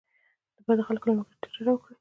د 0.55 0.57
بدو 0.67 0.87
خلکو 0.87 1.05
له 1.09 1.13
ملګرتیا 1.17 1.49
ډډه 1.55 1.71
وکړئ. 1.73 1.89